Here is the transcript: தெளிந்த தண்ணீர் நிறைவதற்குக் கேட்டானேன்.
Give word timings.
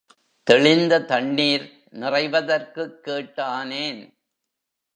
தெளிந்த 0.43 1.01
தண்ணீர் 1.01 1.83
நிறைவதற்குக் 1.91 2.99
கேட்டானேன். 3.03 4.13